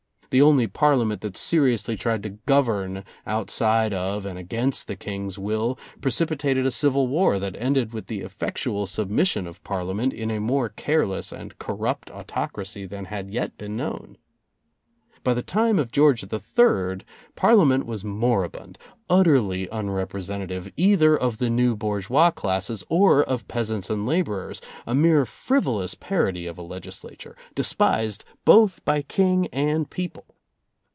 The 0.33 0.41
only 0.41 0.65
Parlia 0.65 1.05
ment 1.05 1.19
that 1.23 1.35
seriously 1.35 1.97
tried 1.97 2.23
to 2.23 2.29
govern 2.29 3.03
outside 3.27 3.91
of 3.91 4.25
and 4.25 4.39
against 4.39 4.87
the 4.87 4.95
King's 4.95 5.37
will 5.37 5.77
precipitated 5.99 6.65
a 6.65 6.71
civil 6.71 7.09
war 7.09 7.37
that 7.37 7.57
ended 7.59 7.91
with 7.91 8.07
the 8.07 8.21
effectual 8.21 8.87
submission 8.87 9.45
of 9.45 9.61
Parlia 9.65 9.87
[199] 9.93 10.15
merit 10.15 10.23
in 10.23 10.37
a 10.37 10.47
more 10.47 10.69
careless 10.69 11.33
and 11.33 11.59
corrupt 11.59 12.09
autocracy 12.11 12.85
than 12.85 13.03
had 13.11 13.29
yet 13.29 13.57
been 13.57 13.75
known. 13.75 14.17
By 15.23 15.35
the 15.35 15.43
time 15.43 15.77
of 15.77 15.91
George 15.91 16.23
III 16.23 17.01
Parliament 17.35 17.85
was 17.85 18.03
moribund, 18.03 18.79
utterly 19.07 19.67
unrepresenta 19.67 20.47
tive 20.47 20.71
either 20.75 21.15
of 21.15 21.37
the 21.37 21.47
new 21.51 21.75
bourgeois 21.75 22.31
classes 22.31 22.83
or 22.89 23.23
of 23.23 23.47
peasants 23.47 23.91
and 23.91 24.07
laborers, 24.07 24.61
a 24.87 24.95
mere 24.95 25.27
frivolous 25.27 25.93
parody 25.93 26.47
of 26.47 26.57
a 26.57 26.63
legislature, 26.63 27.37
despised 27.53 28.25
both 28.45 28.83
by 28.83 29.03
King 29.03 29.45
and 29.53 29.91
people. 29.91 30.25